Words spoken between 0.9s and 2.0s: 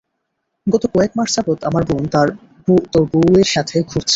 কয়েকমাস যাবৎ আমার